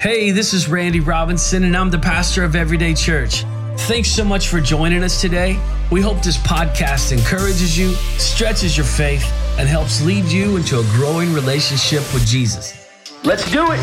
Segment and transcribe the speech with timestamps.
[0.00, 3.42] Hey, this is Randy Robinson, and I'm the pastor of Everyday Church.
[3.88, 5.60] Thanks so much for joining us today.
[5.90, 9.24] We hope this podcast encourages you, stretches your faith,
[9.58, 12.88] and helps lead you into a growing relationship with Jesus.
[13.24, 13.80] Let's do it!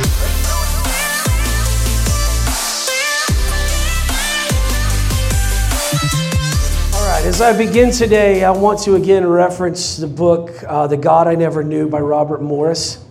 [6.95, 10.95] All right, as I begin today, I want to again reference the book, uh, The
[10.95, 13.04] God I Never Knew by Robert Morris.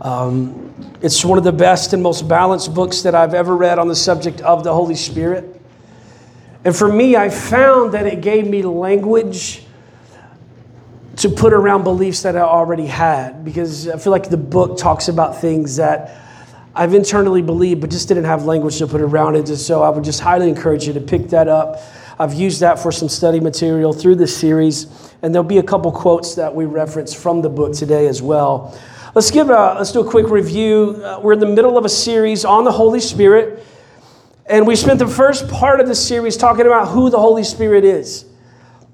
[0.00, 3.88] Um, it's one of the best and most balanced books that I've ever read on
[3.88, 5.60] the subject of the Holy Spirit.
[6.64, 9.64] And for me, I found that it gave me language
[11.16, 15.08] to put around beliefs that I already had because I feel like the book talks
[15.08, 16.16] about things that
[16.76, 19.48] I've internally believed but just didn't have language to put around it.
[19.48, 21.80] And so I would just highly encourage you to pick that up.
[22.20, 24.86] I've used that for some study material through this series,
[25.22, 28.78] and there'll be a couple quotes that we reference from the book today as well.
[29.18, 31.02] Let's give a, let's do a quick review.
[31.04, 33.66] Uh, we're in the middle of a series on the Holy Spirit,
[34.46, 37.82] and we spent the first part of the series talking about who the Holy Spirit
[37.82, 38.26] is.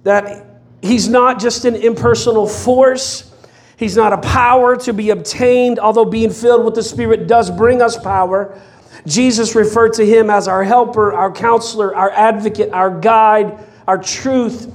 [0.02, 0.46] That
[0.80, 3.34] he's not just an impersonal force.
[3.76, 7.82] He's not a power to be obtained, although being filled with the Spirit does bring
[7.82, 8.58] us power.
[9.06, 14.72] Jesus referred to him as our helper, our counselor, our advocate, our guide, our truth,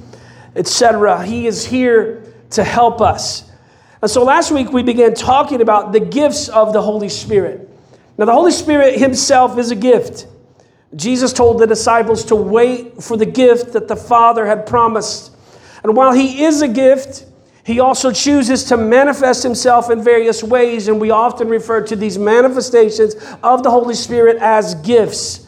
[0.55, 1.25] etc.
[1.25, 3.49] He is here to help us.
[4.01, 7.69] And so last week we began talking about the gifts of the Holy Spirit.
[8.17, 10.27] Now, the Holy Spirit Himself is a gift.
[10.95, 15.33] Jesus told the disciples to wait for the gift that the Father had promised.
[15.83, 17.25] And while He is a gift,
[17.63, 22.17] He also chooses to manifest Himself in various ways, and we often refer to these
[22.17, 25.47] manifestations of the Holy Spirit as gifts.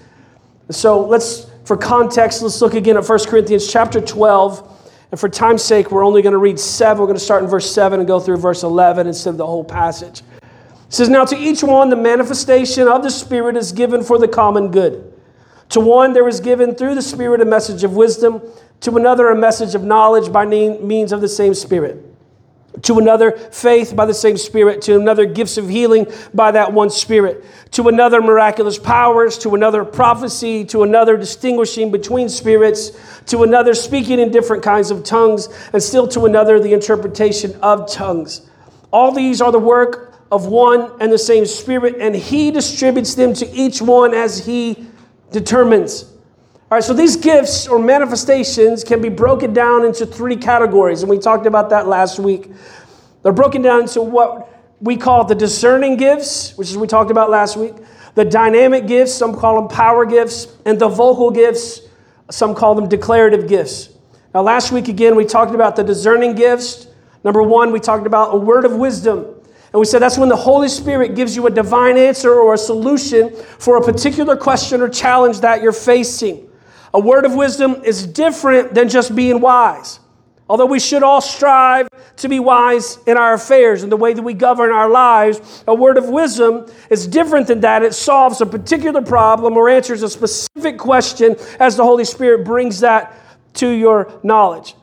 [0.69, 4.70] So let's, for context, let's look again at 1 Corinthians chapter 12
[5.12, 7.02] and for time's sake, we're only going to read seven.
[7.02, 9.45] We're going to start in verse 7 and go through verse 11 instead of the
[9.45, 10.22] whole passage.
[10.22, 14.28] It says, Now to each one, the manifestation of the Spirit is given for the
[14.28, 15.14] common good.
[15.70, 18.42] To one, there is given through the Spirit a message of wisdom,
[18.82, 22.11] to another, a message of knowledge by means of the same Spirit
[22.83, 26.89] to another faith by the same spirit to another gifts of healing by that one
[26.89, 32.92] spirit to another miraculous powers to another prophecy to another distinguishing between spirits
[33.26, 37.89] to another speaking in different kinds of tongues and still to another the interpretation of
[37.92, 38.49] tongues.
[38.92, 43.33] All these are the work of one and the same spirit and he distributes them
[43.33, 44.88] to each one as he
[45.32, 46.11] determines
[46.71, 51.09] all right, so these gifts or manifestations can be broken down into three categories, and
[51.09, 52.49] we talked about that last week.
[53.23, 54.48] They're broken down into what
[54.80, 57.73] we call the discerning gifts, which is we talked about last week,
[58.15, 61.82] the dynamic gifts, some call them power gifts, and the vocal gifts,
[62.30, 63.89] some call them declarative gifts.
[64.33, 66.88] Now, last week again, we talked about the discerning gifts.
[67.26, 69.26] Number one, we talked about a word of wisdom.
[69.73, 72.58] And we said that's when the Holy Spirit gives you a divine answer or a
[72.58, 76.48] solution for a particular question or challenge that you're facing.
[76.93, 79.99] A word of wisdom is different than just being wise.
[80.49, 81.87] Although we should all strive
[82.17, 85.73] to be wise in our affairs and the way that we govern our lives, a
[85.73, 87.83] word of wisdom is different than that.
[87.83, 92.81] It solves a particular problem or answers a specific question as the Holy Spirit brings
[92.81, 93.15] that
[93.53, 94.75] to your knowledge.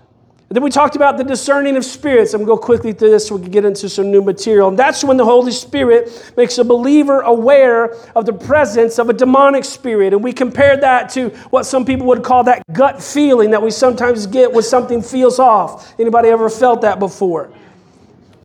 [0.49, 2.33] And then we talked about the discerning of spirits.
[2.33, 4.69] I'm going to go quickly through this so we can get into some new material.
[4.69, 9.13] And that's when the Holy Spirit makes a believer aware of the presence of a
[9.13, 10.15] demonic spirit.
[10.15, 13.71] And we compared that to what some people would call that gut feeling that we
[13.71, 15.93] sometimes get when something feels off.
[16.01, 17.53] Anybody ever felt that before?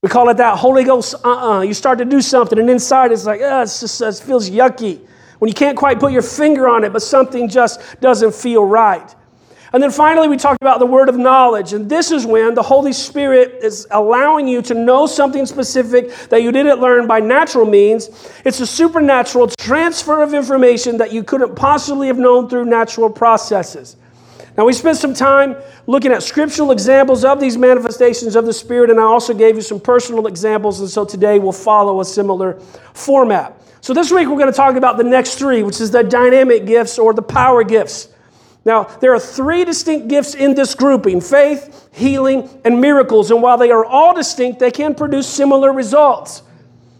[0.02, 1.62] We call it that Holy Ghost uh-uh.
[1.62, 5.00] You start to do something and inside it's like, oh, it's just, it feels yucky.
[5.40, 9.16] When you can't quite put your finger on it, but something just doesn't feel right.
[9.74, 11.74] And then finally, we talked about the word of knowledge.
[11.74, 16.44] And this is when the Holy Spirit is allowing you to know something specific that
[16.44, 18.10] you didn't learn by natural means.
[18.46, 23.96] It's a supernatural transfer of information that you couldn't possibly have known through natural processes.
[24.56, 25.56] Now, we spent some time
[25.88, 29.64] looking at scriptural examples of these manifestations of the Spirit, and I also gave you
[29.64, 30.82] some personal examples.
[30.82, 32.60] And so today we'll follow a similar
[32.94, 33.60] format.
[33.82, 36.68] So this week we're going to talk about the next three, which is the dynamic
[36.68, 38.10] gifts or the power gifts.
[38.65, 43.30] Now, there are three distinct gifts in this grouping faith, healing, and miracles.
[43.30, 46.44] And while they are all distinct, they can produce similar results.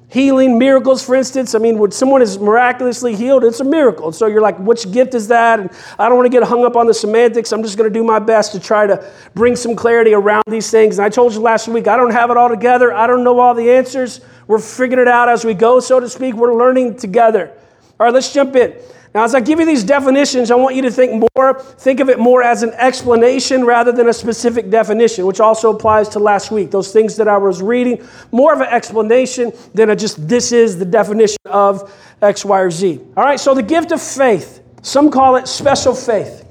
[0.10, 4.12] Healing, miracles, for instance, I mean, when someone is miraculously healed, it's a miracle.
[4.12, 5.60] So you're like, which gift is that?
[5.60, 7.52] And I don't want to get hung up on the semantics.
[7.52, 10.70] I'm just going to do my best to try to bring some clarity around these
[10.70, 11.00] things.
[11.00, 12.94] And I told you last week, I don't have it all together.
[12.94, 14.22] I don't know all the answers.
[14.46, 16.36] We're figuring it out as we go, so to speak.
[16.36, 17.52] We're learning together.
[18.00, 18.76] All right, let's jump in.
[19.14, 22.10] Now, as I give you these definitions, I want you to think more, think of
[22.10, 26.50] it more as an explanation rather than a specific definition, which also applies to last
[26.50, 26.72] week.
[26.72, 30.80] Those things that I was reading, more of an explanation than a just this is
[30.80, 31.94] the definition of
[32.24, 33.02] X, Y, or Z.
[33.16, 36.44] All right, so the gift of faith, some call it special faith.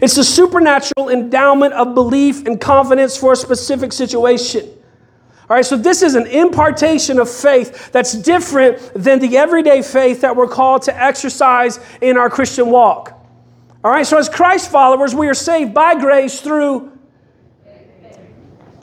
[0.00, 4.70] It's the supernatural endowment of belief and confidence for a specific situation.
[5.52, 10.22] All right, so this is an impartation of faith that's different than the everyday faith
[10.22, 13.12] that we're called to exercise in our Christian walk.
[13.84, 16.90] All right, so as Christ followers, we are saved by grace through.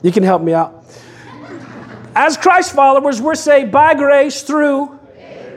[0.04, 0.84] You can help me out.
[2.14, 4.96] As Christ followers, we're saved by grace through.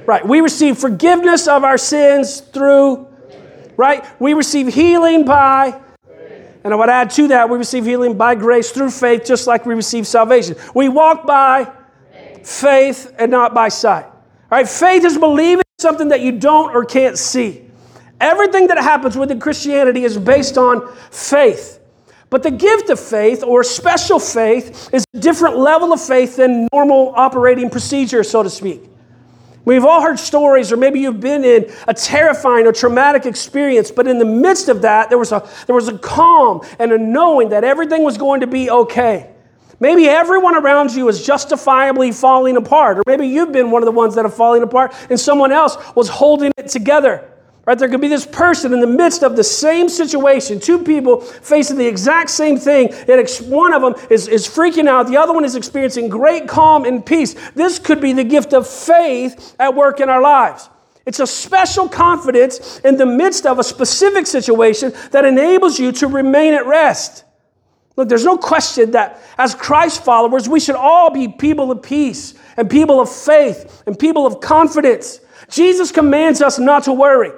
[0.07, 3.07] Right, we receive forgiveness of our sins through.
[3.77, 5.79] Right, we receive healing by
[6.63, 9.65] and I would add to that, we receive healing by grace through faith, just like
[9.65, 10.55] we receive salvation.
[10.73, 11.71] We walk by
[12.11, 14.05] faith, faith and not by sight.
[14.05, 14.13] All
[14.51, 17.65] right, faith is believing something that you don't or can't see.
[18.21, 21.79] Everything that happens within Christianity is based on faith.
[22.29, 26.67] But the gift of faith or special faith is a different level of faith than
[26.71, 28.81] normal operating procedure, so to speak.
[29.65, 34.07] We've all heard stories, or maybe you've been in a terrifying or traumatic experience, but
[34.07, 37.49] in the midst of that, there was a, there was a calm and a knowing
[37.49, 39.29] that everything was going to be okay.
[39.79, 43.91] Maybe everyone around you is justifiably falling apart, or maybe you've been one of the
[43.91, 47.32] ones that are falling apart and someone else was holding it together.
[47.65, 47.79] Right?
[47.79, 51.77] There could be this person in the midst of the same situation, two people facing
[51.77, 55.45] the exact same thing, and one of them is, is freaking out, the other one
[55.45, 57.35] is experiencing great calm and peace.
[57.51, 60.69] This could be the gift of faith at work in our lives.
[61.05, 66.07] It's a special confidence in the midst of a specific situation that enables you to
[66.07, 67.23] remain at rest.
[67.95, 72.33] Look, there's no question that as Christ followers, we should all be people of peace
[72.57, 75.21] and people of faith and people of confidence.
[75.49, 77.31] Jesus commands us not to worry.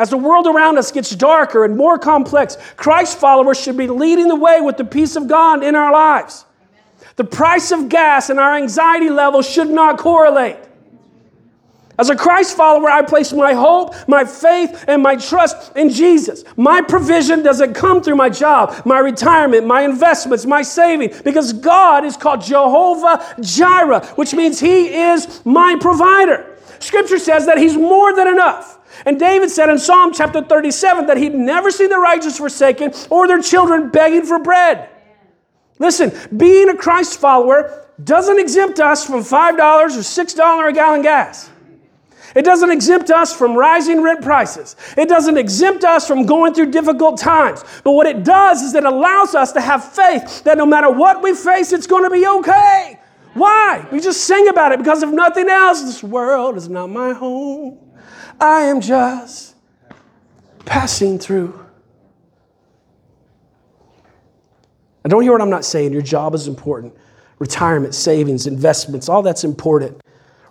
[0.00, 4.28] As the world around us gets darker and more complex, Christ followers should be leading
[4.28, 6.46] the way with the peace of God in our lives.
[7.16, 10.56] The price of gas and our anxiety level should not correlate.
[11.98, 16.44] As a Christ follower, I place my hope, my faith, and my trust in Jesus.
[16.56, 22.06] My provision doesn't come through my job, my retirement, my investments, my saving, because God
[22.06, 26.56] is called Jehovah Jireh, which means He is my provider.
[26.78, 28.78] Scripture says that He's more than enough.
[29.06, 33.26] And David said in Psalm chapter 37 that he'd never seen the righteous forsaken or
[33.26, 34.88] their children begging for bread.
[35.78, 41.50] Listen, being a Christ follower doesn't exempt us from $5 or $6 a gallon gas.
[42.34, 44.76] It doesn't exempt us from rising rent prices.
[44.96, 47.64] It doesn't exempt us from going through difficult times.
[47.82, 51.22] But what it does is it allows us to have faith that no matter what
[51.22, 53.00] we face, it's going to be okay.
[53.34, 53.86] Why?
[53.90, 57.78] We just sing about it because if nothing else, this world is not my home.
[58.40, 59.54] I am just
[60.64, 61.58] passing through.
[65.04, 65.92] And don't hear what I'm not saying.
[65.92, 66.94] Your job is important.
[67.38, 70.00] Retirement, savings, investments, all that's important.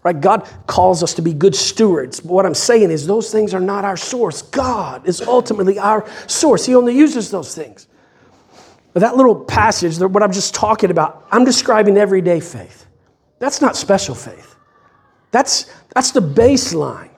[0.03, 0.19] Right?
[0.19, 2.19] God calls us to be good stewards.
[2.19, 4.41] But what I'm saying is those things are not our source.
[4.41, 6.65] God is ultimately our source.
[6.65, 7.87] He only uses those things.
[8.93, 12.87] But that little passage, what I'm just talking about, I'm describing everyday faith.
[13.39, 14.55] That's not special faith.
[15.31, 17.11] That's, that's the baseline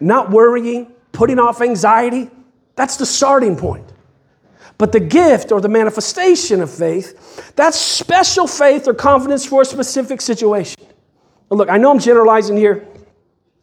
[0.00, 2.30] not worrying, putting off anxiety,
[2.74, 3.86] that's the starting point.
[4.78, 9.64] But the gift or the manifestation of faith, that's special faith or confidence for a
[9.64, 10.82] specific situation.
[11.50, 12.86] Now look, I know I'm generalizing here,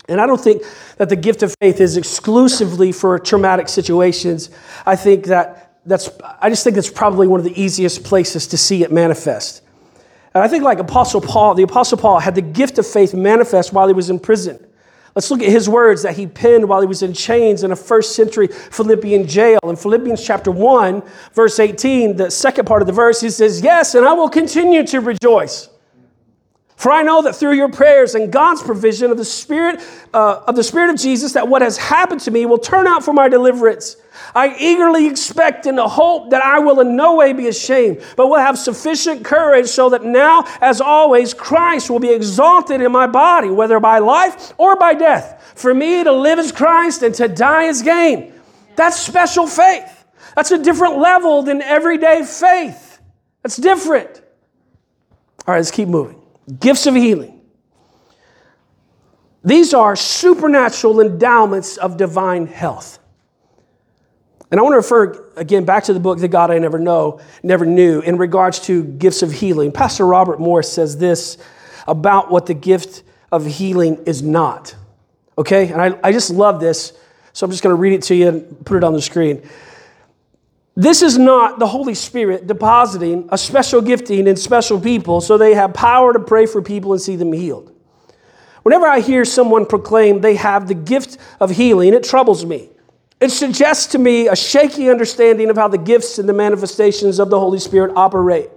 [0.07, 0.62] and I don't think
[0.98, 4.52] that the gift of faith is exclusively for traumatic situations.
[4.85, 6.09] I think that that's,
[6.40, 9.64] I just think that's probably one of the easiest places to see it manifest.
[10.33, 13.73] And I think, like Apostle Paul, the Apostle Paul had the gift of faith manifest
[13.73, 14.64] while he was in prison.
[15.18, 17.76] Let's look at his words that he penned while he was in chains in a
[17.76, 19.57] first century Philippian jail.
[19.64, 21.02] In Philippians chapter 1,
[21.33, 24.86] verse 18, the second part of the verse, he says, Yes, and I will continue
[24.86, 25.69] to rejoice.
[26.78, 29.81] For I know that through your prayers and God's provision of the Spirit
[30.14, 33.04] uh, of the Spirit of Jesus, that what has happened to me will turn out
[33.04, 33.98] for my deliverance.
[34.36, 38.38] I eagerly expect and hope that I will in no way be ashamed, but will
[38.38, 43.50] have sufficient courage so that now, as always, Christ will be exalted in my body,
[43.50, 45.54] whether by life or by death.
[45.56, 48.34] For me to live is Christ and to die is gain.
[48.76, 50.06] That's special faith.
[50.36, 53.00] That's a different level than everyday faith.
[53.42, 54.22] That's different.
[55.48, 56.17] All right, let's keep moving.
[56.59, 57.42] Gifts of healing.
[59.44, 62.99] These are supernatural endowments of divine health.
[64.49, 67.19] And I want to refer again back to the book, The God I Never Know,
[67.44, 69.71] Never Knew, in regards to gifts of healing.
[69.71, 71.37] Pastor Robert Morris says this
[71.87, 74.75] about what the gift of healing is not.
[75.37, 75.71] Okay?
[75.71, 76.94] And I, I just love this
[77.37, 79.47] So I'm just going to read it to you and put it on the screen.
[80.78, 85.56] This is not the Holy Spirit depositing a special gifting in special people so they
[85.56, 87.74] have power to pray for people and see them healed.
[88.62, 92.69] Whenever I hear someone proclaim they have the gift of healing, it troubles me.
[93.19, 97.31] It suggests to me a shaky understanding of how the gifts and the manifestations of
[97.31, 98.52] the Holy Spirit operate.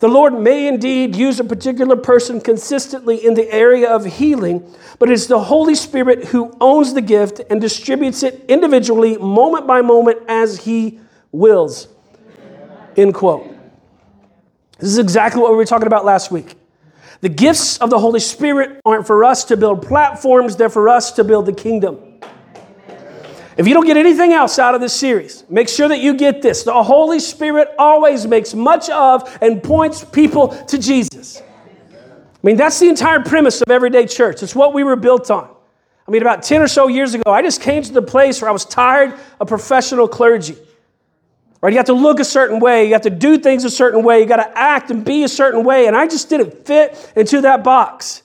[0.00, 5.10] The Lord may indeed use a particular person consistently in the area of healing, but
[5.10, 10.18] it's the Holy Spirit who owns the gift and distributes it individually, moment by moment,
[10.28, 11.00] as He
[11.32, 11.88] wills.
[12.96, 13.46] End quote.
[14.78, 16.56] This is exactly what we were talking about last week.
[17.20, 21.12] The gifts of the Holy Spirit aren't for us to build platforms, they're for us
[21.12, 21.98] to build the kingdom.
[23.58, 26.40] If you don't get anything else out of this series, make sure that you get
[26.40, 26.62] this.
[26.62, 31.42] The Holy Spirit always makes much of and points people to Jesus.
[31.42, 34.42] I mean, that's the entire premise of Everyday Church.
[34.42, 35.54] It's what we were built on.
[36.08, 38.48] I mean, about 10 or so years ago, I just came to the place where
[38.48, 40.56] I was tired of professional clergy.
[41.60, 41.72] Right?
[41.72, 42.86] You have to look a certain way.
[42.86, 44.20] You have to do things a certain way.
[44.20, 45.86] You got to act and be a certain way.
[45.86, 48.22] And I just didn't fit into that box.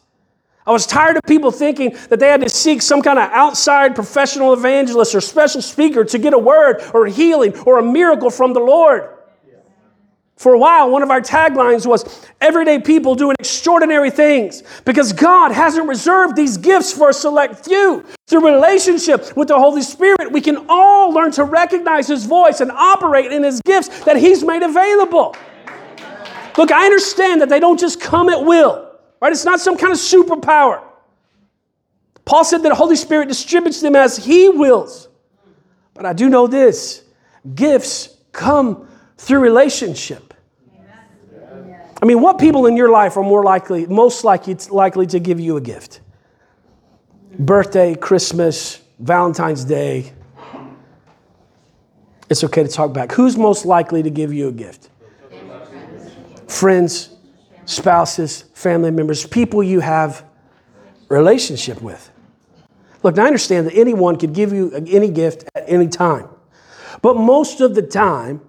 [0.68, 3.94] I was tired of people thinking that they had to seek some kind of outside
[3.94, 8.32] professional evangelist or special speaker to get a word or a healing or a miracle
[8.32, 9.15] from the Lord.
[10.38, 15.52] For a while, one of our taglines was everyday people doing extraordinary things because God
[15.52, 18.06] hasn't reserved these gifts for a select few.
[18.28, 22.70] Through relationship with the Holy Spirit, we can all learn to recognize His voice and
[22.70, 25.36] operate in His gifts that He's made available.
[26.58, 29.32] Look, I understand that they don't just come at will, right?
[29.32, 30.84] It's not some kind of superpower.
[32.26, 35.08] Paul said that the Holy Spirit distributes them as He wills.
[35.94, 37.04] But I do know this
[37.54, 40.34] gifts come through relationship.
[42.02, 45.40] I mean, what people in your life are more likely, most likely, likely to give
[45.40, 46.02] you a gift?
[47.40, 50.14] Birthday, Christmas, Valentine's Day.
[52.30, 53.12] It's okay to talk back.
[53.12, 54.90] Who's most likely to give you a gift?
[56.48, 57.10] Friends,
[57.66, 60.26] spouses, family members, people you have
[61.10, 62.12] relationship with.
[63.04, 66.28] Look, I understand that anyone could give you any gift at any time.
[67.02, 68.42] But most of the time,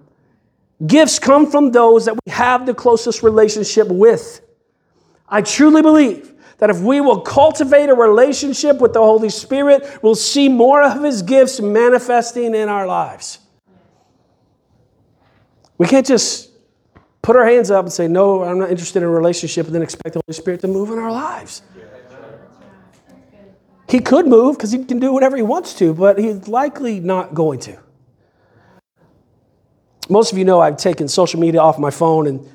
[0.85, 4.41] Gifts come from those that we have the closest relationship with.
[5.27, 10.15] I truly believe that if we will cultivate a relationship with the Holy Spirit, we'll
[10.15, 13.39] see more of His gifts manifesting in our lives.
[15.79, 16.51] We can't just
[17.21, 19.81] put our hands up and say, No, I'm not interested in a relationship, and then
[19.81, 21.63] expect the Holy Spirit to move in our lives.
[23.89, 27.33] He could move because he can do whatever he wants to, but he's likely not
[27.33, 27.77] going to
[30.09, 32.51] most of you know I've taken social media off my phone, and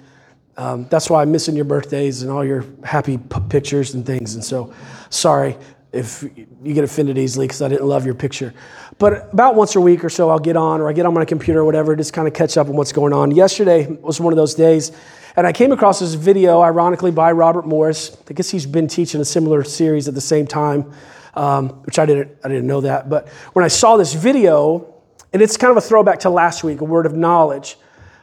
[0.57, 4.35] um, that's why I'm missing your birthdays and all your happy p- pictures and things.
[4.35, 4.73] And so,
[5.11, 5.57] sorry
[5.93, 6.23] if
[6.63, 8.55] you get offended easily because I didn't love your picture.
[8.99, 11.25] But about once a week or so, I'll get on or I get on my
[11.25, 13.31] computer or whatever, just kind of catch up on what's going on.
[13.31, 14.93] Yesterday was one of those days,
[15.37, 18.17] and I came across this video, ironically, by Robert Morris.
[18.29, 20.93] I guess he's been teaching a similar series at the same time,
[21.35, 23.09] um, which I didn't, I didn't know that.
[23.09, 24.92] But when I saw this video,
[25.33, 27.77] and it's kind of a throwback to last week, a word of knowledge.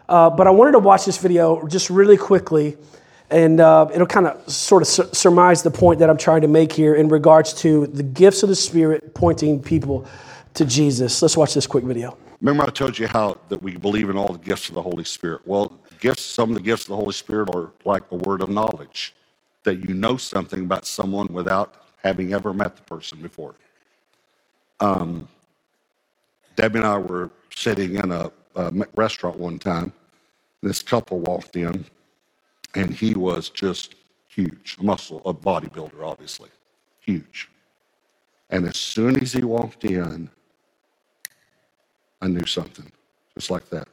[0.08, 2.78] Uh, but I wanted to watch this video just really quickly,
[3.30, 6.48] and uh, it'll kind of sort of sur- surmise the point that I'm trying to
[6.48, 10.08] make here in regards to the gifts of the Spirit pointing people
[10.56, 11.22] to Jesus.
[11.22, 12.18] Let's watch this quick video.
[12.42, 15.04] Remember, I told you how that we believe in all the gifts of the Holy
[15.04, 15.42] Spirit.
[15.46, 18.50] Well, gifts, some of the gifts of the Holy Spirit are like a word of
[18.50, 19.14] knowledge,
[19.64, 23.56] that you know something about someone without having ever met the person before.
[24.80, 25.28] Um,
[26.60, 29.94] Debbie and I were sitting in a, a restaurant one time.
[30.62, 31.86] This couple walked in,
[32.76, 33.96] and he was just
[34.28, 36.50] huge, a muscle, a bodybuilder, obviously,
[37.00, 37.50] huge.
[38.50, 40.30] And as soon as he walked in,
[42.22, 42.92] I knew something,
[43.36, 43.88] just like that.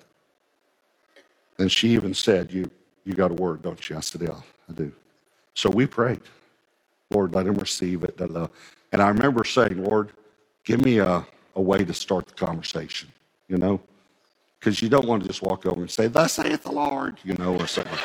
[1.60, 2.68] And she even said, "You,
[3.04, 4.90] you got a word, don't you?" I said, "Yeah, I do."
[5.54, 6.22] So we prayed,
[7.12, 8.20] Lord, let him receive it.
[8.20, 10.10] And I remember saying, Lord,
[10.64, 11.24] give me a
[11.56, 13.10] a way to start the conversation,
[13.48, 13.80] you know?
[14.60, 17.34] Because you don't want to just walk over and say, Thus saith the Lord, you
[17.34, 17.98] know, or something.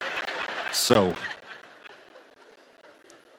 [0.74, 1.15] So,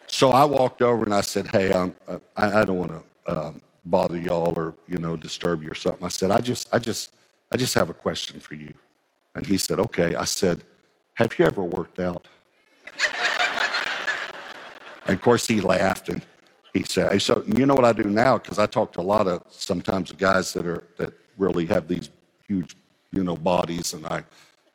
[0.06, 1.96] so I walked over and I said, Hey, I'm,
[2.36, 6.04] I, I don't want to um, bother y'all or, you know, disturb you or something.
[6.04, 7.12] I said, I just, I just,
[7.52, 8.72] I just have a question for you.
[9.34, 10.14] And he said, Okay.
[10.16, 10.62] I said,
[11.14, 12.28] Have you ever worked out?
[15.06, 16.22] and of course, he laughed and
[16.72, 18.38] he said, so you know what I do now?
[18.38, 22.10] Because I talk to a lot of sometimes guys that are that really have these
[22.48, 22.76] huge,
[23.12, 24.24] you know, bodies, and I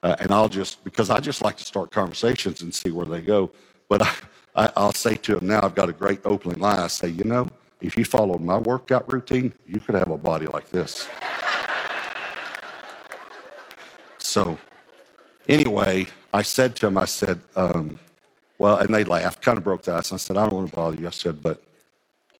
[0.04, 3.22] uh, and I'll just because I just like to start conversations and see where they
[3.22, 3.52] go.
[3.90, 4.04] But
[4.56, 6.80] I, I, will say to him now, I've got a great opening line.
[6.80, 7.48] I say, you know,
[7.82, 11.08] if you followed my workout routine, you could have a body like this.
[14.18, 14.58] so,
[15.48, 18.00] anyway, I said to him, I said, um,
[18.60, 20.12] well, and they laughed, kind of broke the ice.
[20.12, 21.08] I said, I don't want to bother you.
[21.08, 21.62] I said, but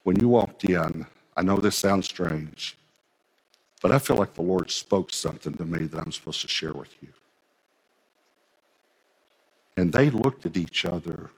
[0.08, 2.78] when you walked in, I know this sounds strange,
[3.82, 6.72] but I feel like the Lord spoke something to me that I'm supposed to share
[6.72, 7.08] with you.
[9.76, 11.28] And they looked at each other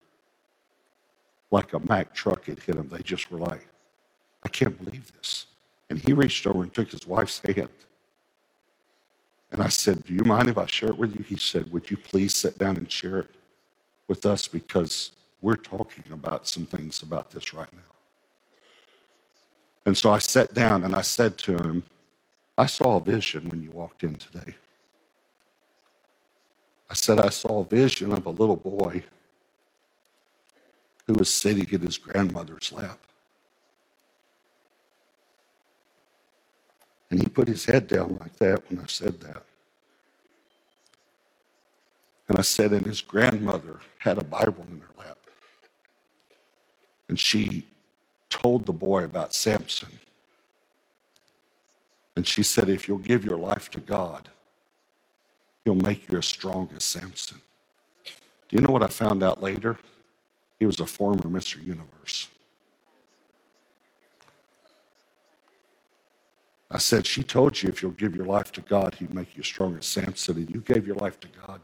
[1.51, 2.89] like a Mack truck had hit them.
[2.89, 3.67] They just were like,
[4.45, 5.47] I can't believe this.
[5.91, 7.71] And he reached over and took his wife's hand.
[9.51, 11.25] And I said, Do you mind if I share it with you?
[11.25, 13.31] He said, Would you please sit down and share it
[14.07, 15.11] with us because
[15.43, 18.00] we're talking about some things about this right now.
[19.87, 21.83] And so I sat down and I said to him,
[22.59, 24.55] I saw a vision when you walked in today.
[26.91, 29.03] I said, I saw a vision of a little boy
[31.07, 32.99] who was sitting in his grandmother's lap.
[37.11, 39.43] And he put his head down like that when I said that.
[42.29, 45.19] And I said, and his grandmother had a Bible in her lap.
[47.09, 47.67] And she
[48.31, 49.91] told the boy about Samson.
[52.17, 54.29] And she said, if you'll give your life to God,
[55.65, 57.41] he'll make you as strong as Samson.
[58.05, 59.79] Do you know what I found out later?
[60.59, 61.63] He was a former Mr.
[61.65, 62.29] Universe.
[66.71, 69.41] I said, She told you if you'll give your life to God, He'd make you
[69.41, 70.37] as strong as Samson.
[70.37, 71.61] And you gave your life to God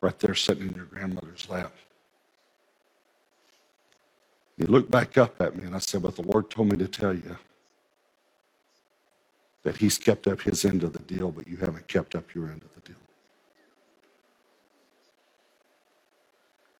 [0.00, 1.72] right there sitting in your grandmother's lap.
[4.58, 6.88] He looked back up at me and I said, But the Lord told me to
[6.88, 7.38] tell you
[9.64, 12.46] that He's kept up His end of the deal, but you haven't kept up your
[12.50, 12.96] end of the deal.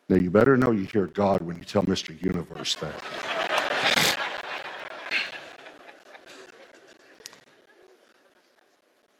[0.08, 2.20] Now, you better know you hear God when you tell Mr.
[2.23, 2.94] Universe that.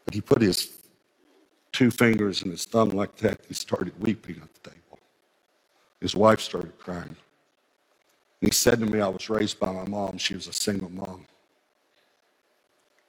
[0.05, 0.71] But he put his
[1.71, 3.41] two fingers and his thumb like that.
[3.47, 4.99] He started weeping at the table.
[6.01, 7.15] His wife started crying.
[8.41, 10.17] And he said to me, I was raised by my mom.
[10.17, 11.25] She was a single mom.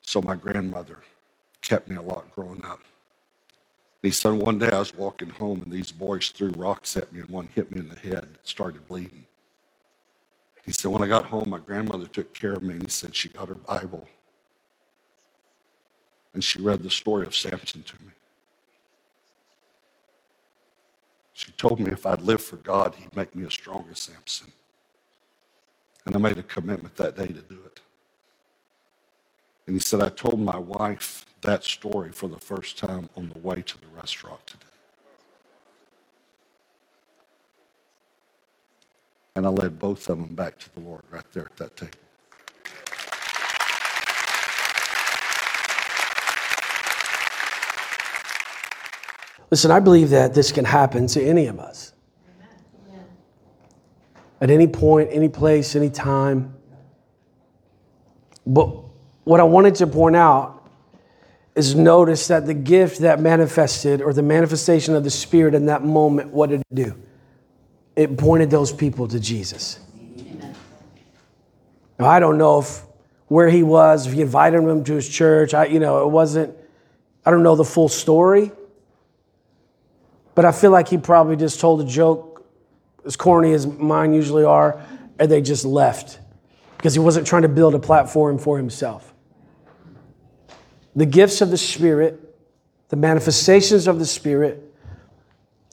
[0.02, 0.98] So my grandmother
[1.62, 2.80] kept me a lot growing up.
[4.02, 7.12] And he said, one day I was walking home and these boys threw rocks at
[7.12, 9.26] me and one hit me in the head and started bleeding.
[10.64, 13.14] He said, when I got home, my grandmother took care of me and he said
[13.14, 14.08] she got her Bible
[16.34, 18.12] and she read the story of Samson to me.
[21.32, 24.52] She told me if I'd live for God, He'd make me a stronger Samson.
[26.06, 27.80] And I made a commitment that day to do it.
[29.66, 33.38] And he said, I told my wife that story for the first time on the
[33.38, 34.64] way to the restaurant today.
[39.36, 41.92] And I led both of them back to the Lord right there at that table.
[49.50, 51.92] Listen, I believe that this can happen to any of us.
[54.40, 56.54] At any point, any place, any time.
[58.46, 58.68] But
[59.24, 60.68] what I wanted to point out
[61.54, 65.84] is notice that the gift that manifested or the manifestation of the Spirit in that
[65.84, 66.94] moment, what did it do?
[67.96, 69.80] It pointed those people to Jesus.
[71.98, 72.82] Now, I don't know if
[73.30, 75.54] where he was, if he invited them to his church.
[75.54, 76.56] I, you know, it wasn't,
[77.24, 78.50] I don't know the full story.
[80.34, 82.29] But I feel like he probably just told a joke,
[83.04, 84.80] as corny as mine usually are,
[85.18, 86.18] and they just left
[86.76, 89.12] because he wasn't trying to build a platform for himself.
[90.96, 92.18] The gifts of the Spirit,
[92.88, 94.62] the manifestations of the Spirit,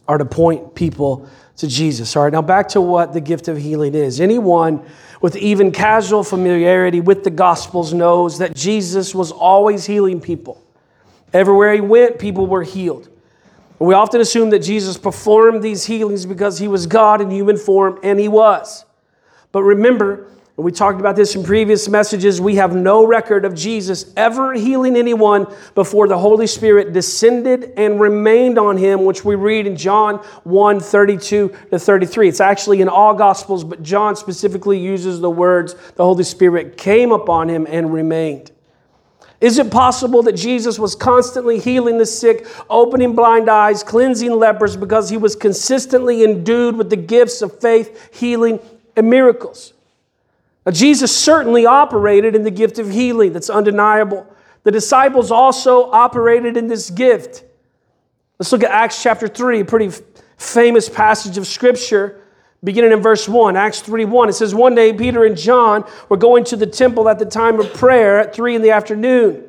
[0.07, 2.15] are to point people to Jesus.
[2.15, 4.21] All right, now back to what the gift of healing is.
[4.21, 4.85] Anyone
[5.21, 10.63] with even casual familiarity with the Gospels knows that Jesus was always healing people.
[11.33, 13.09] Everywhere he went, people were healed.
[13.79, 17.99] We often assume that Jesus performed these healings because he was God in human form,
[18.01, 18.85] and he was.
[19.51, 23.53] But remember, and we talked about this in previous messages, we have no record of
[23.53, 29.35] Jesus ever healing anyone before the Holy Spirit descended and remained on him, which we
[29.35, 32.29] read in John 1 32 to 33.
[32.29, 37.11] It's actually in all Gospels, but John specifically uses the words, the Holy Spirit came
[37.11, 38.51] upon him and remained.
[39.39, 44.75] Is it possible that Jesus was constantly healing the sick, opening blind eyes, cleansing lepers
[44.75, 48.59] because he was consistently endued with the gifts of faith, healing,
[48.95, 49.73] and miracles?
[50.65, 54.27] Now, Jesus certainly operated in the gift of healing, that's undeniable.
[54.63, 57.43] The disciples also operated in this gift.
[58.39, 59.91] Let's look at Acts chapter 3, a pretty
[60.37, 62.21] famous passage of scripture.
[62.63, 64.29] Beginning in verse 1, Acts 3 1.
[64.29, 67.59] It says, One day Peter and John were going to the temple at the time
[67.59, 69.43] of prayer at 3 in the afternoon.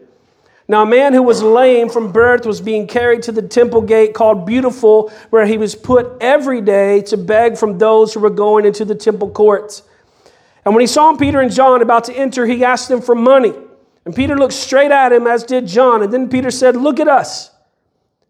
[0.71, 4.12] Now, a man who was lame from birth was being carried to the temple gate
[4.12, 8.66] called Beautiful, where he was put every day to beg from those who were going
[8.66, 9.83] into the temple courts.
[10.66, 13.55] And when he saw Peter and John about to enter, he asked them for money.
[14.05, 16.03] And Peter looked straight at him, as did John.
[16.03, 17.51] And then Peter said, Look at us.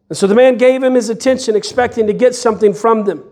[0.08, 3.24] And so the man gave him his attention, expecting to get something from them.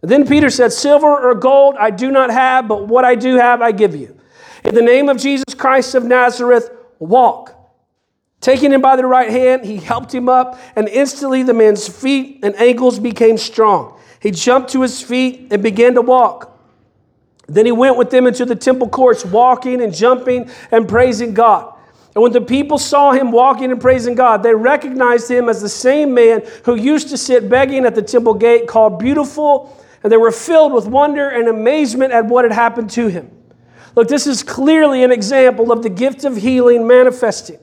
[0.00, 3.62] Then Peter said, Silver or gold I do not have, but what I do have
[3.62, 4.16] I give you.
[4.64, 7.54] In the name of Jesus Christ of Nazareth, walk.
[8.40, 12.40] Taking him by the right hand, he helped him up, and instantly the man's feet
[12.42, 13.98] and ankles became strong.
[14.20, 16.52] He jumped to his feet and began to walk.
[17.48, 21.74] Then he went with them into the temple courts, walking and jumping and praising God.
[22.14, 25.68] And when the people saw him walking and praising God, they recognized him as the
[25.68, 29.76] same man who used to sit begging at the temple gate called Beautiful,
[30.06, 33.28] and they were filled with wonder and amazement at what had happened to him.
[33.96, 37.58] Look, this is clearly an example of the gift of healing manifesting.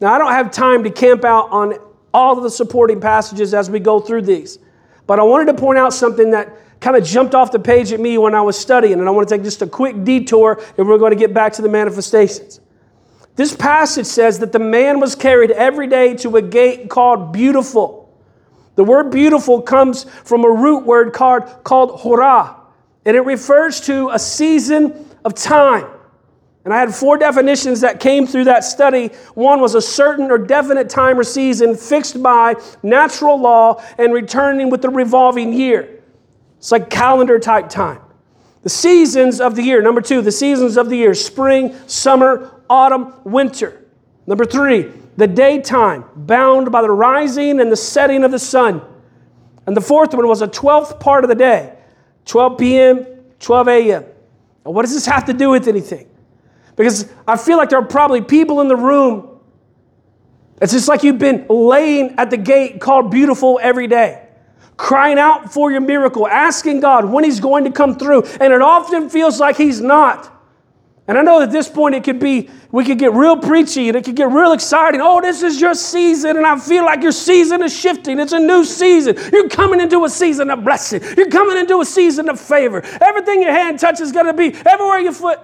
[0.00, 1.74] Now, I don't have time to camp out on
[2.12, 4.58] all of the supporting passages as we go through these,
[5.06, 8.00] but I wanted to point out something that kind of jumped off the page at
[8.00, 10.88] me when I was studying, and I want to take just a quick detour, and
[10.88, 12.60] we're going to get back to the manifestations.
[13.36, 18.01] This passage says that the man was carried every day to a gate called Beautiful.
[18.74, 22.56] The word beautiful comes from a root word called, called hora,
[23.04, 25.86] and it refers to a season of time.
[26.64, 29.08] And I had four definitions that came through that study.
[29.34, 34.70] One was a certain or definite time or season fixed by natural law and returning
[34.70, 36.02] with the revolving year.
[36.58, 38.00] It's like calendar type time.
[38.62, 39.82] The seasons of the year.
[39.82, 43.84] Number two, the seasons of the year spring, summer, autumn, winter.
[44.28, 48.82] Number three, the daytime, bound by the rising and the setting of the sun.
[49.66, 51.76] And the fourth one was a 12th part of the day
[52.24, 53.06] 12 p.m.,
[53.40, 54.04] 12 a.m.
[54.62, 56.08] What does this have to do with anything?
[56.76, 59.40] Because I feel like there are probably people in the room.
[60.60, 64.22] It's just like you've been laying at the gate called beautiful every day
[64.82, 68.24] crying out for your miracle, asking God when He's going to come through.
[68.40, 70.31] And it often feels like He's not.
[71.12, 73.98] And I know at this point it could be, we could get real preachy and
[73.98, 75.02] it could get real exciting.
[75.02, 78.18] Oh, this is your season, and I feel like your season is shifting.
[78.18, 79.18] It's a new season.
[79.30, 81.02] You're coming into a season of blessing.
[81.18, 82.80] You're coming into a season of favor.
[83.02, 85.38] Everything your hand touches is going to be everywhere your foot.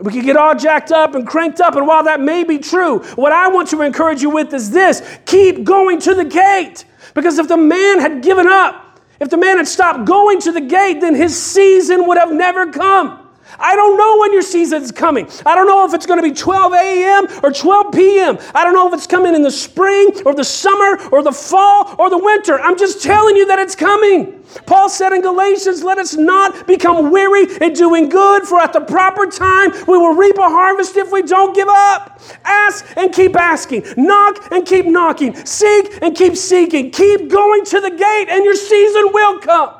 [0.00, 3.00] We could get all jacked up and cranked up, and while that may be true,
[3.16, 6.86] what I want to encourage you with is this keep going to the gate.
[7.12, 10.62] Because if the man had given up, if the man had stopped going to the
[10.62, 13.25] gate, then his season would have never come.
[13.58, 15.28] I don't know when your season's coming.
[15.44, 17.26] I don't know if it's going to be 12 a.m.
[17.42, 18.38] or 12 p.m.
[18.54, 21.94] I don't know if it's coming in the spring or the summer or the fall
[21.98, 22.60] or the winter.
[22.60, 24.44] I'm just telling you that it's coming.
[24.64, 28.80] Paul said in Galatians, let us not become weary in doing good, for at the
[28.80, 32.20] proper time we will reap a harvest if we don't give up.
[32.44, 33.84] Ask and keep asking.
[33.96, 35.34] Knock and keep knocking.
[35.44, 36.90] Seek and keep seeking.
[36.90, 39.74] Keep going to the gate, and your season will come.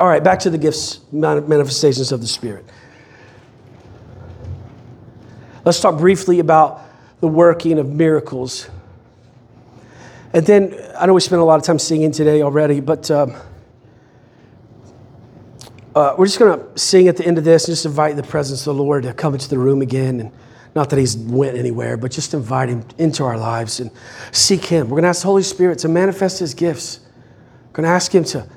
[0.00, 2.64] All right, back to the gifts, manifestations of the Spirit.
[5.64, 6.80] Let's talk briefly about
[7.20, 8.68] the working of miracles.
[10.32, 13.36] And then, I know we spent a lot of time singing today already, but um,
[15.94, 18.24] uh, we're just going to sing at the end of this and just invite the
[18.24, 20.18] presence of the Lord to come into the room again.
[20.18, 20.32] And
[20.74, 23.92] not that he's went anywhere, but just invite him into our lives and
[24.32, 24.88] seek him.
[24.88, 26.98] We're going to ask the Holy Spirit to manifest his gifts.
[27.68, 28.48] We're going to ask him to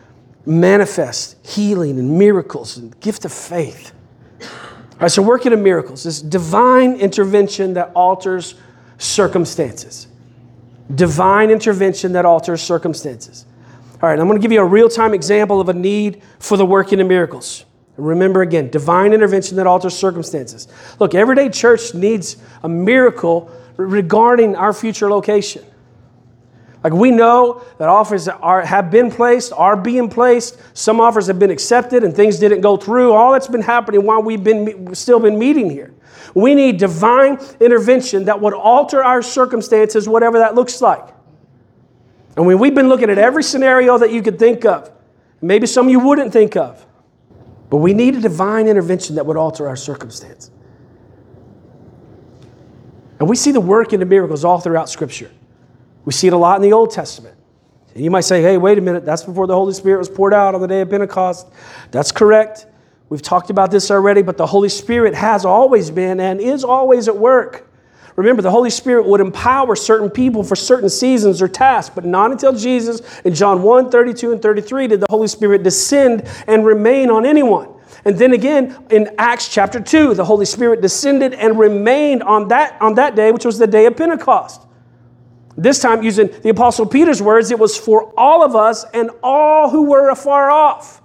[0.47, 3.93] manifest healing and miracles and gift of faith.
[4.41, 8.55] All right, so working of miracles, this divine intervention that alters
[8.97, 10.07] circumstances.
[10.95, 13.45] Divine intervention that alters circumstances.
[14.01, 16.55] All right, I'm going to give you a real time example of a need for
[16.55, 17.65] the working of miracles.
[17.97, 20.67] Remember again, divine intervention that alters circumstances.
[20.99, 25.65] Look, everyday church needs a miracle regarding our future location.
[26.87, 30.57] Like we know that offers are, have been placed, are being placed.
[30.73, 33.11] Some offers have been accepted and things didn't go through.
[33.11, 35.93] All that's been happening while we've been still been meeting here.
[36.33, 41.05] We need divine intervention that would alter our circumstances, whatever that looks like.
[42.37, 44.89] And when we've been looking at every scenario that you could think of,
[45.41, 46.85] maybe some you wouldn't think of,
[47.69, 50.51] but we need a divine intervention that would alter our circumstance.
[53.19, 55.31] And we see the work in the miracles all throughout Scripture.
[56.07, 57.35] We see it a lot in the Old Testament.
[57.93, 60.33] And you might say, hey, wait a minute, that's before the Holy Spirit was poured
[60.33, 61.47] out on the day of Pentecost.
[61.91, 62.65] That's correct.
[63.09, 67.09] We've talked about this already, but the Holy Spirit has always been and is always
[67.09, 67.69] at work.
[68.15, 72.31] Remember, the Holy Spirit would empower certain people for certain seasons or tasks, but not
[72.31, 77.09] until Jesus in John 1 32 and 33 did the Holy Spirit descend and remain
[77.09, 77.67] on anyone.
[78.05, 82.81] And then again in Acts chapter 2, the Holy Spirit descended and remained on that,
[82.81, 84.66] on that day, which was the day of Pentecost.
[85.57, 89.71] This time, using the Apostle Peter's words, it was for all of us and all
[89.71, 91.01] who were afar off.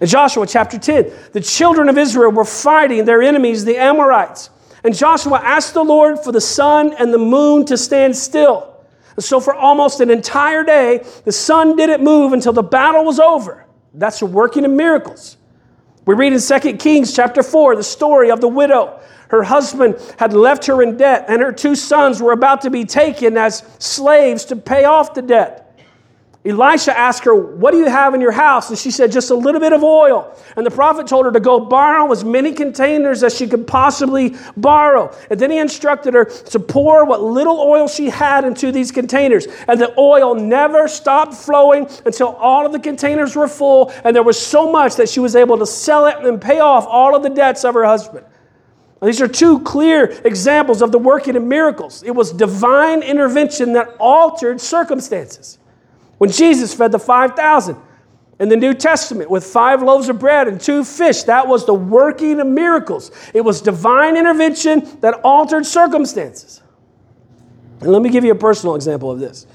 [0.00, 4.50] In Joshua chapter 10, the children of Israel were fighting their enemies, the Amorites.
[4.82, 8.66] And Joshua asked the Lord for the sun and the moon to stand still.
[9.14, 13.20] And so, for almost an entire day, the sun didn't move until the battle was
[13.20, 13.66] over.
[13.94, 15.36] That's working in miracles.
[16.06, 18.98] We read in 2 Kings chapter 4 the story of the widow.
[19.30, 22.84] Her husband had left her in debt, and her two sons were about to be
[22.84, 25.70] taken as slaves to pay off the debt.
[26.42, 28.70] Elisha asked her, What do you have in your house?
[28.70, 30.34] And she said, Just a little bit of oil.
[30.56, 34.34] And the prophet told her to go borrow as many containers as she could possibly
[34.56, 35.14] borrow.
[35.30, 39.46] And then he instructed her to pour what little oil she had into these containers.
[39.68, 43.92] And the oil never stopped flowing until all of the containers were full.
[44.02, 46.86] And there was so much that she was able to sell it and pay off
[46.88, 48.24] all of the debts of her husband.
[49.02, 52.02] These are two clear examples of the working of miracles.
[52.02, 55.58] It was divine intervention that altered circumstances.
[56.18, 57.76] When Jesus fed the 5,000
[58.40, 61.72] in the New Testament with five loaves of bread and two fish, that was the
[61.72, 63.10] working of miracles.
[63.32, 66.60] It was divine intervention that altered circumstances.
[67.80, 69.46] And let me give you a personal example of this.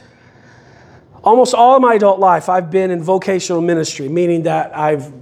[1.24, 5.14] Almost all of my adult life, I've been in vocational ministry, meaning that I've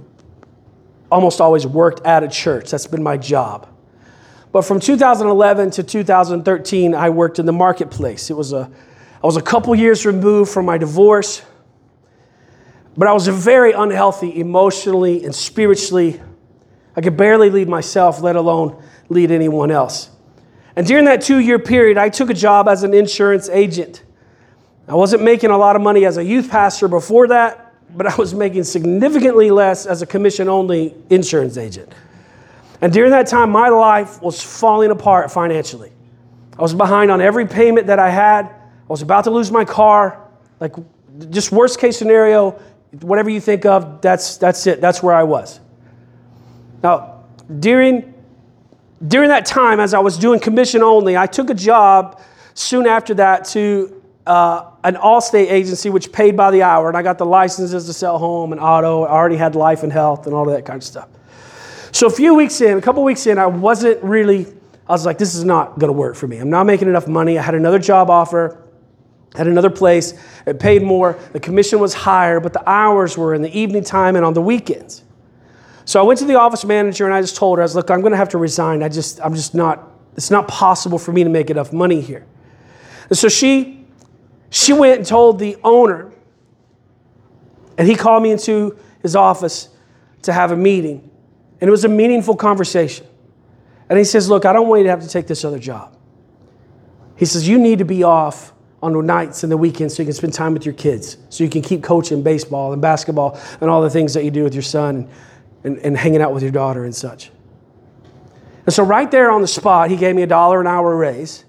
[1.12, 2.70] almost always worked at a church.
[2.70, 3.68] That's been my job.
[4.54, 8.30] But from 2011 to 2013, I worked in the marketplace.
[8.30, 8.70] It was a
[9.20, 11.42] I was a couple years removed from my divorce,
[12.96, 16.22] but I was very unhealthy emotionally and spiritually.
[16.94, 20.08] I could barely lead myself, let alone lead anyone else.
[20.76, 24.04] And during that two year period, I took a job as an insurance agent.
[24.86, 28.14] I wasn't making a lot of money as a youth pastor before that, but I
[28.14, 31.92] was making significantly less as a commission only insurance agent.
[32.84, 35.90] And during that time, my life was falling apart financially.
[36.58, 38.44] I was behind on every payment that I had.
[38.44, 40.28] I was about to lose my car.
[40.60, 40.74] Like,
[41.30, 42.60] just worst case scenario,
[43.00, 44.82] whatever you think of, that's, that's it.
[44.82, 45.60] That's where I was.
[46.82, 47.24] Now,
[47.58, 48.12] during,
[49.08, 52.20] during that time, as I was doing commission only, I took a job
[52.52, 57.02] soon after that to uh, an Allstate agency which paid by the hour, and I
[57.02, 59.04] got the licenses to sell home and auto.
[59.04, 61.08] I already had life and health and all of that kind of stuff.
[61.94, 64.48] So a few weeks in, a couple weeks in, I wasn't really,
[64.88, 66.38] I was like, this is not going to work for me.
[66.38, 67.38] I'm not making enough money.
[67.38, 68.60] I had another job offer
[69.36, 70.12] at another place.
[70.44, 71.16] It paid more.
[71.32, 74.42] The commission was higher, but the hours were in the evening time and on the
[74.42, 75.04] weekends.
[75.84, 77.92] So I went to the office manager and I just told her, I was, look,
[77.92, 78.82] I'm going to have to resign.
[78.82, 82.26] I just, I'm just not, it's not possible for me to make enough money here.
[83.08, 83.86] And so she,
[84.50, 86.10] she went and told the owner,
[87.78, 89.68] and he called me into his office
[90.22, 91.12] to have a meeting.
[91.60, 93.06] And it was a meaningful conversation.
[93.88, 95.96] And he says, Look, I don't want you to have to take this other job.
[97.16, 100.06] He says, You need to be off on the nights and the weekends so you
[100.06, 103.70] can spend time with your kids, so you can keep coaching baseball and basketball and
[103.70, 105.08] all the things that you do with your son and,
[105.64, 107.30] and, and hanging out with your daughter and such.
[108.66, 111.44] And so, right there on the spot, he gave me a dollar an hour raise.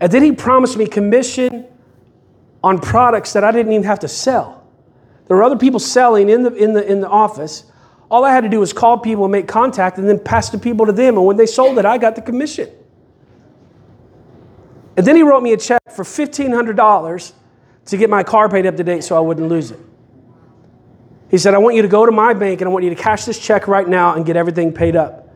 [0.00, 1.66] And then he promised me commission
[2.62, 4.66] on products that I didn't even have to sell.
[5.26, 7.64] There were other people selling in the, in the, in the office.
[8.10, 10.58] All I had to do was call people and make contact and then pass the
[10.58, 11.16] people to them.
[11.16, 12.68] And when they sold it, I got the commission.
[14.96, 17.32] And then he wrote me a check for $1,500
[17.86, 19.78] to get my car paid up to date so I wouldn't lose it.
[21.30, 23.00] He said, I want you to go to my bank and I want you to
[23.00, 25.28] cash this check right now and get everything paid up.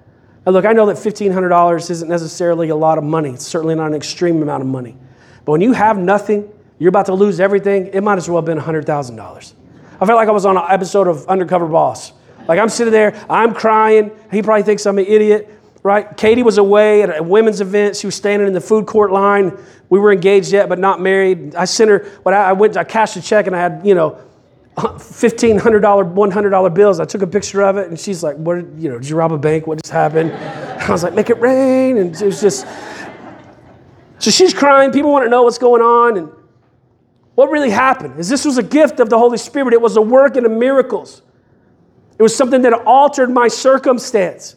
[0.44, 3.30] Now, look, I know that $1,500 isn't necessarily a lot of money.
[3.30, 4.96] It's certainly not an extreme amount of money.
[5.44, 8.44] But when you have nothing, you're about to lose everything, it might as well have
[8.44, 9.52] been $100,000.
[10.00, 12.12] I felt like I was on an episode of Undercover Boss.
[12.46, 14.10] Like I'm sitting there, I'm crying.
[14.30, 15.50] He probably thinks I'm an idiot
[15.84, 16.16] right?
[16.16, 17.94] Katie was away at a women's event.
[17.94, 19.56] She was standing in the food court line.
[19.90, 21.54] We were engaged yet, but not married.
[21.54, 24.18] I sent her, when I went, I cashed a check and I had, you know,
[24.78, 27.00] $1,500, $100 bills.
[27.00, 29.32] I took a picture of it and she's like, what, you know, did you rob
[29.32, 29.66] a bank?
[29.66, 30.32] What just happened?
[30.82, 31.98] I was like, make it rain.
[31.98, 32.66] And it was just,
[34.18, 34.90] so she's crying.
[34.90, 36.16] People want to know what's going on.
[36.16, 36.32] And
[37.34, 39.74] what really happened is this was a gift of the Holy Spirit.
[39.74, 41.20] It was a work and a miracles.
[42.24, 44.56] Was something that altered my circumstance.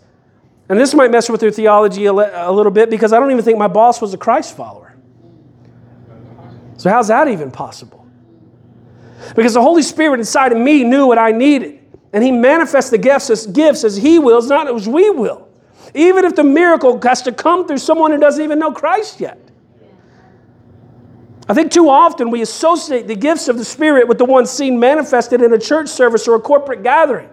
[0.70, 3.44] And this might mess with your theology a, a little bit because I don't even
[3.44, 4.96] think my boss was a Christ follower.
[6.78, 8.08] So, how's that even possible?
[9.36, 11.82] Because the Holy Spirit inside of me knew what I needed.
[12.14, 15.50] And He manifests the gifts as, gifts as He wills, not as we will.
[15.94, 19.40] even if the miracle has to come through someone who doesn't even know Christ yet.
[21.50, 24.80] I think too often we associate the gifts of the Spirit with the ones seen
[24.80, 27.30] manifested in a church service or a corporate gathering.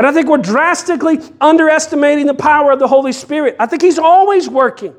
[0.00, 3.54] And I think we're drastically underestimating the power of the Holy Spirit.
[3.60, 4.94] I think He's always working.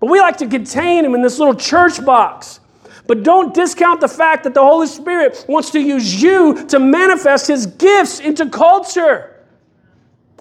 [0.00, 2.60] But we like to contain Him in this little church box.
[3.06, 7.46] But don't discount the fact that the Holy Spirit wants to use you to manifest
[7.46, 9.46] His gifts into culture.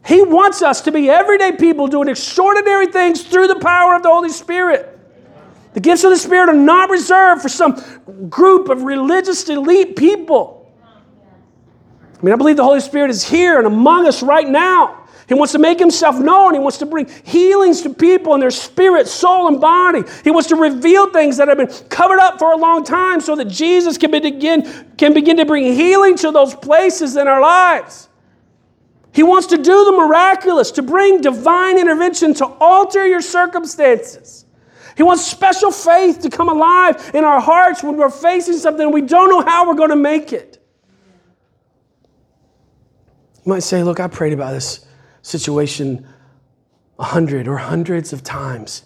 [0.05, 4.09] He wants us to be everyday people doing extraordinary things through the power of the
[4.09, 4.99] Holy Spirit.
[5.75, 7.81] The gifts of the Spirit are not reserved for some
[8.27, 10.56] group of religious elite people.
[12.19, 15.03] I mean, I believe the Holy Spirit is here and among us right now.
[15.27, 16.53] He wants to make himself known.
[16.53, 20.03] He wants to bring healings to people in their spirit, soul, and body.
[20.23, 23.35] He wants to reveal things that have been covered up for a long time so
[23.35, 28.07] that Jesus can begin, can begin to bring healing to those places in our lives.
[29.11, 34.45] He wants to do the miraculous, to bring divine intervention to alter your circumstances.
[34.95, 38.93] He wants special faith to come alive in our hearts when we're facing something and
[38.93, 40.56] we don't know how we're going to make it.
[43.47, 44.85] You might say, Look, I prayed about this
[45.21, 46.05] situation
[46.99, 48.83] a hundred or hundreds of times.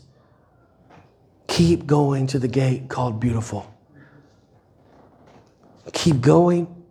[1.47, 3.73] Keep going to the gate called beautiful.
[5.93, 6.83] Keep going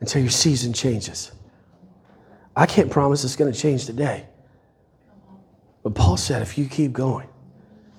[0.00, 1.32] until your season changes.
[2.54, 4.26] I can't promise it's going to change today.
[5.82, 7.28] But Paul said if you keep going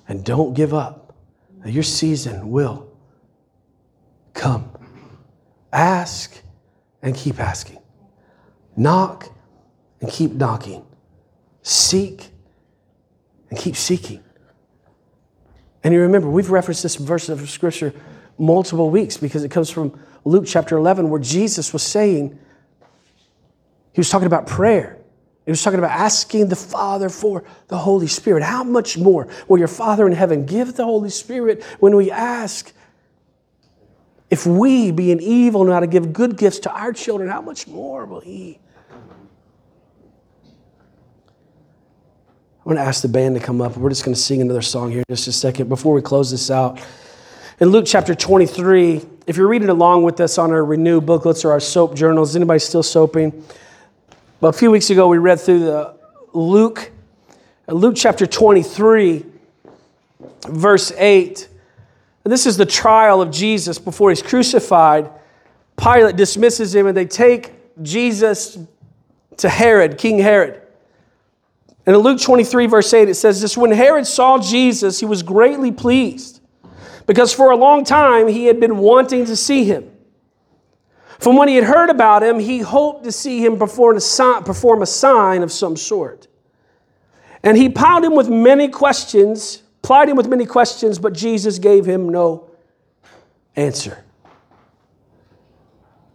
[0.08, 1.16] and don't give up,
[1.66, 2.96] your season will
[4.36, 4.70] come.
[5.74, 6.44] Ask
[7.02, 7.80] and keep asking.
[8.76, 9.32] Knock
[10.02, 10.86] and keep knocking.
[11.62, 12.30] Seek
[13.50, 14.24] and keep seeking.
[15.84, 17.94] And you remember, we've referenced this verse of scripture
[18.38, 22.38] multiple weeks because it comes from Luke chapter 11, where Jesus was saying,
[23.94, 24.98] he was talking about prayer.
[25.46, 28.44] He was talking about asking the Father for the Holy Spirit.
[28.44, 32.74] How much more will your Father in heaven give the Holy Spirit when we ask?
[34.32, 37.68] If we, being evil, know how to give good gifts to our children, how much
[37.68, 38.60] more will He
[42.66, 43.78] I'm going to ask the band to come up.
[43.78, 46.32] We're just going to sing another song here in just a second before we close
[46.32, 46.84] this out.
[47.60, 51.52] In Luke chapter 23, if you're reading along with us on our Renew booklets or
[51.52, 53.46] our soap journals, anybody still soaping?
[54.42, 55.96] Well, a few weeks ago, we read through the
[56.34, 56.92] Luke,
[57.70, 59.24] uh, Luke chapter 23,
[60.48, 61.48] verse 8.
[62.24, 65.12] And this is the trial of Jesus before he's crucified.
[65.78, 68.58] Pilate dismisses him, and they take Jesus
[69.38, 70.64] to Herod, King Herod.
[71.86, 75.22] And in Luke 23, verse 8, it says this When Herod saw Jesus, he was
[75.24, 76.42] greatly pleased,
[77.06, 79.92] because for a long time he had been wanting to see him.
[81.20, 84.44] From when he had heard about him, he hoped to see him perform a sign,
[84.44, 86.28] perform a sign of some sort.
[87.44, 91.86] And he plied him with many questions, plied him with many questions, but Jesus gave
[91.86, 92.50] him no
[93.56, 94.04] answer.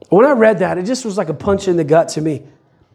[0.08, 2.42] When I read that, it just was like a punch in the gut to me.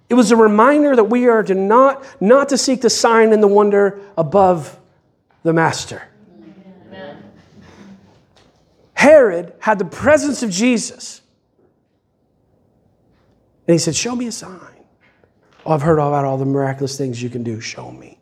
[0.10, 3.41] It was a reminder that we are to not, not to seek the sign and
[3.41, 4.80] the wonder above
[5.44, 6.08] the master.
[6.88, 7.24] Amen.
[8.94, 11.22] Herod had the presence of Jesus.
[13.68, 14.60] And he said, Show me a sign.
[15.65, 17.60] Oh, I've heard about all the miraculous things you can do.
[17.60, 18.20] Show me.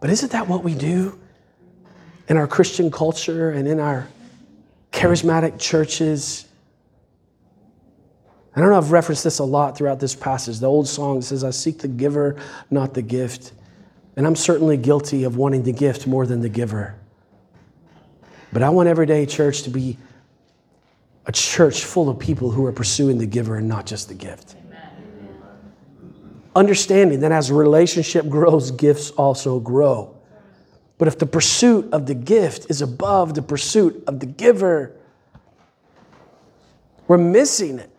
[0.00, 1.18] But isn't that what we do
[2.28, 4.08] in our Christian culture and in our
[4.92, 6.46] charismatic churches?
[8.54, 10.58] I don't know, I've referenced this a lot throughout this passage.
[10.58, 12.36] The old song says, I seek the giver,
[12.70, 13.52] not the gift.
[14.16, 16.96] And I'm certainly guilty of wanting the gift more than the giver.
[18.52, 19.96] But I want everyday church to be
[21.26, 24.56] a church full of people who are pursuing the giver and not just the gift.
[26.56, 30.16] Understanding that as relationship grows, gifts also grow.
[30.98, 34.96] But if the pursuit of the gift is above the pursuit of the giver,
[37.06, 37.89] we're missing it.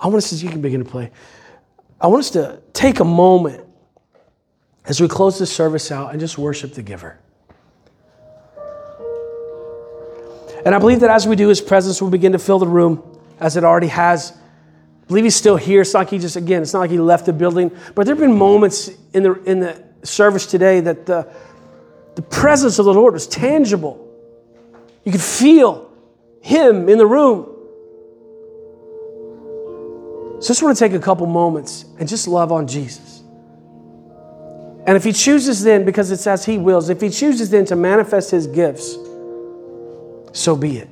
[0.00, 1.10] I want us to, you can begin to play.
[2.00, 3.64] I want us to take a moment
[4.84, 7.18] as we close this service out and just worship the giver.
[10.64, 13.02] And I believe that as we do, his presence will begin to fill the room
[13.40, 14.32] as it already has.
[14.32, 15.80] I believe he's still here.
[15.80, 17.70] It's not like he just, again, it's not like he left the building.
[17.94, 21.28] But there have been moments in the, in the service today that the,
[22.14, 24.04] the presence of the Lord was tangible.
[25.04, 25.90] You could feel
[26.42, 27.47] him in the room.
[30.40, 33.22] So I just want to take a couple moments and just love on Jesus.
[34.86, 37.76] And if he chooses then, because it's as he wills, if he chooses then to
[37.76, 38.96] manifest his gifts,
[40.32, 40.88] so be it.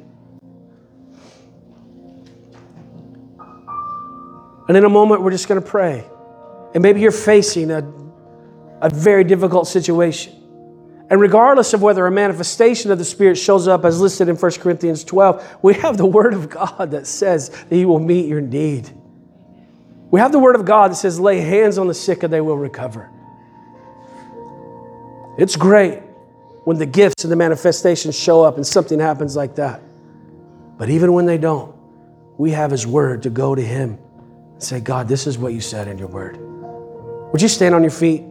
[4.69, 6.05] And in a moment, we're just going to pray.
[6.75, 7.89] And maybe you're facing a,
[8.83, 10.35] a very difficult situation.
[11.09, 14.53] And regardless of whether a manifestation of the Spirit shows up as listed in 1
[14.55, 18.41] Corinthians 12, we have the Word of God that says that He will meet your
[18.41, 18.91] need.
[20.17, 22.41] We have the Word of God that says, lay hands on the sick and they
[22.41, 23.11] will recover.
[25.37, 25.99] It's great
[26.65, 29.83] when the gifts and the manifestations show up and something happens like that.
[30.79, 31.77] But even when they don't,
[32.39, 33.99] we have His Word to go to Him
[34.55, 36.39] and say, God, this is what you said in your Word.
[37.33, 38.25] Would you stand on your feet?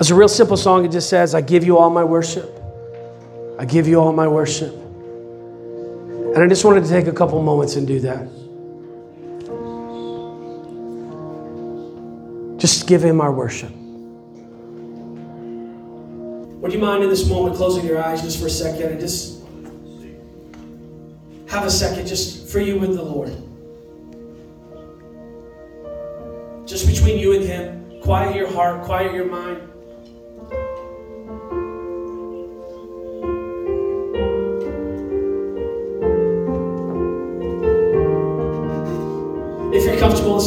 [0.00, 0.86] It's a real simple song.
[0.86, 2.50] It just says, I give you all my worship.
[3.58, 4.78] I give you all my worship.
[6.34, 8.26] And I just wanted to take a couple moments and do that.
[12.58, 13.70] Just give him our worship.
[16.62, 19.42] Would you mind in this moment closing your eyes just for a second and just
[21.48, 23.36] have a second just for you with the Lord?
[26.66, 28.00] Just between you and him.
[28.00, 29.71] Quiet your heart, quiet your mind.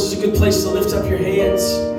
[0.00, 1.95] Is a good place to lift up your hands.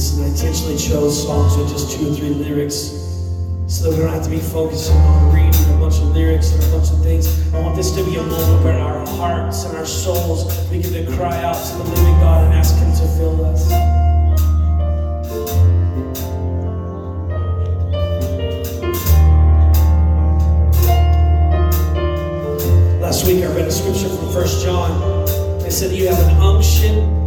[0.00, 2.74] Listen, I intentionally chose songs with just two or three lyrics
[3.66, 6.64] so that we don't have to be focusing on reading a bunch of lyrics and
[6.64, 7.28] a bunch of things.
[7.52, 11.12] I want this to be a moment where our hearts and our souls begin to
[11.16, 13.70] cry out to the living God and ask Him to fill us.
[23.02, 25.28] Last week I read a scripture from 1 John.
[25.66, 27.19] It said, You have an unction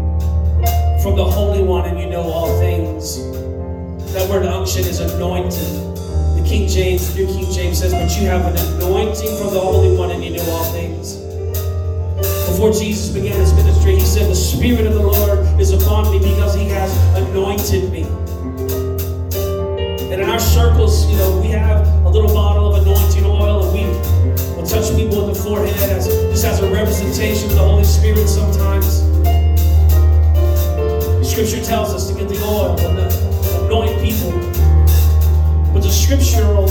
[1.03, 3.17] from the Holy One and you know all things.
[4.13, 5.51] That word unction is anointed.
[5.51, 9.97] The King James, New King James says, But you have an anointing from the Holy
[9.97, 11.17] One and you know all things.
[12.47, 16.19] Before Jesus began his ministry, he said, The Spirit of the Lord is upon me
[16.19, 18.03] because he has anointed me.
[20.07, 23.73] And in our circles, you know, we have a little bottle of anointing oil and
[23.73, 27.83] we will touch people in the forehead as just as a representation of the Holy
[27.83, 29.12] Spirit sometimes.
[31.33, 34.29] Scripture tells us to get the oil and the anoint people.
[35.73, 36.69] But the scriptural,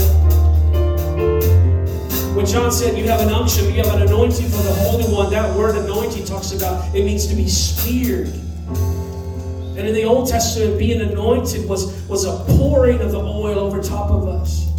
[2.33, 5.29] when John said you have an unction, you have an anointing for the Holy One,
[5.31, 8.29] that word anointing talks about it means to be speared.
[8.29, 13.83] And in the Old Testament, being anointed was, was a pouring of the oil over
[13.83, 14.69] top of us.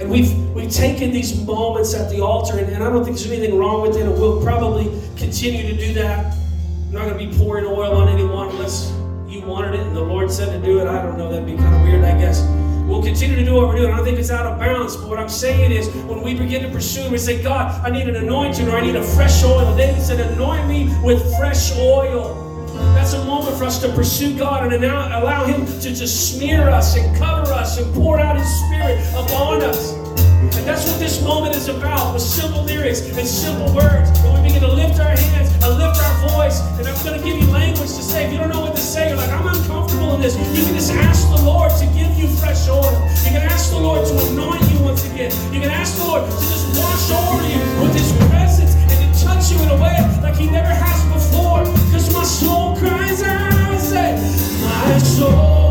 [0.00, 3.30] And we've we've taken these moments at the altar, and, and I don't think there's
[3.30, 6.39] anything wrong with it, and we'll probably continue to do that.
[6.90, 8.90] I'm not going to be pouring oil on anyone unless
[9.28, 10.88] you wanted it and the Lord said to do it.
[10.88, 12.42] I don't know, that'd be kind of weird, I guess.
[12.88, 13.92] We'll continue to do what we're doing.
[13.92, 16.64] I don't think it's out of balance, but what I'm saying is when we begin
[16.64, 19.76] to pursue we say, God, I need an anointing or I need a fresh oil.
[19.76, 22.34] David said, Anoint me with fresh oil.
[22.96, 26.96] That's a moment for us to pursue God and allow Him to just smear us
[26.96, 29.92] and cover us and pour out His Spirit upon us.
[30.40, 34.10] And that's what this moment is about with simple lyrics and simple words.
[34.10, 35.89] And we begin to lift our hands and lift
[36.28, 36.60] voice.
[36.78, 38.26] And I'm going to give you language to say.
[38.26, 40.36] If you don't know what to say, you're like, I'm uncomfortable in this.
[40.36, 42.92] You can just ask the Lord to give you fresh oil.
[43.24, 45.32] You can ask the Lord to anoint you once again.
[45.52, 49.08] You can ask the Lord to just wash over you with His presence and to
[49.24, 51.64] touch you in a way like He never has before.
[51.86, 54.16] Because my soul cries out, say,
[54.62, 55.69] my soul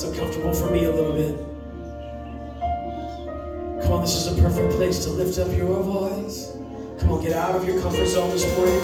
[0.00, 0.30] Sometimes
[5.04, 6.52] to lift up your voice.
[7.00, 8.80] Come on, get out of your comfort zone this morning.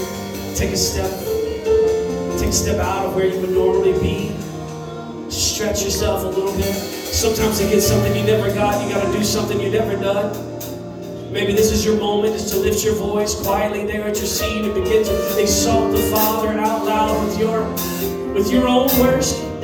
[0.55, 1.11] Take a step.
[2.39, 4.37] Take a step out of where you would normally be.
[5.31, 6.75] Stretch yourself a little bit.
[6.75, 10.33] Sometimes it gets something you never got, you got to do something you never done.
[11.33, 14.65] Maybe this is your moment is to lift your voice quietly there at your seat
[14.65, 17.65] and begin to exalt the Father out loud with your
[18.33, 19.56] with your own worship.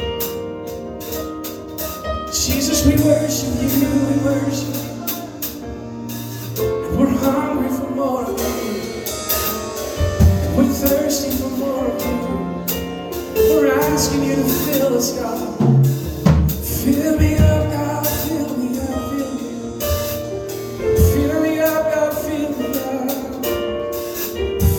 [2.84, 4.74] We worship you, we worship.
[6.58, 8.44] And we're hungry for more of you.
[10.42, 12.16] And we're thirsty for more of you.
[13.54, 15.56] We're asking you to fill us, God.
[16.82, 19.46] Fill me up, God, fill me up, fill me
[19.78, 19.88] up.
[20.98, 23.44] Fill me up, God, fill me up.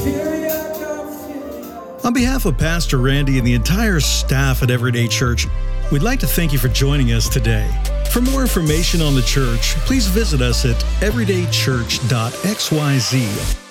[0.04, 2.06] Fill me up, God, fill me up.
[2.06, 5.48] On behalf of Pastor Randy and the entire staff at Everyday Church,
[5.90, 7.72] we'd like to thank you for joining us today.
[8.14, 13.63] For more information on the church, please visit us at everydaychurch.xyz